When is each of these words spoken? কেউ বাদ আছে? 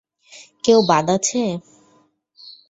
কেউ 0.63 0.79
বাদ 0.89 1.05
আছে? 1.15 1.41